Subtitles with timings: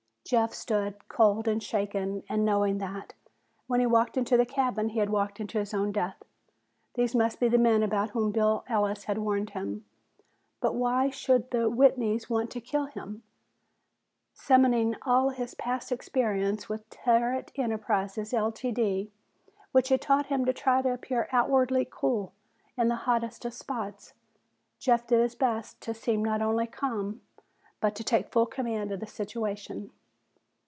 [0.23, 3.13] Jeff stood, cold and shaken and knowing that,
[3.67, 6.23] when he walked into the cabin, he had walked into his own death.
[6.93, 9.83] These must be the men about whom Bill Ellis had warned him.
[10.61, 13.23] But why should the Whitneys want to kill him?
[14.33, 19.09] Summoning all his past experience with Tarrant Enterprises, Ltd.,
[19.73, 22.31] which had taught him to try to appear outwardly cool
[22.77, 24.13] in the hottest of spots,
[24.79, 27.19] Jeff did his best to seem not only calm
[27.81, 29.89] but to take full command of the situation.